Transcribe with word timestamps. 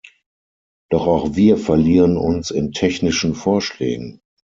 Doch 0.89 1.05
auch 1.05 1.35
wir 1.35 1.59
verlieren 1.59 2.17
uns 2.17 2.49
in 2.49 2.71
technischen 2.71 3.35
Vorschlägen. 3.35 4.19